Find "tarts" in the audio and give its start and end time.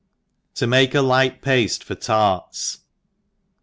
1.93-2.79